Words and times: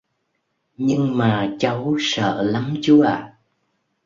Nhưng 0.77 1.17
mà 1.17 1.55
Cháu 1.59 1.95
sợ 1.99 2.43
lắm 2.43 2.75
chú 2.81 3.01
ạ 3.01 3.33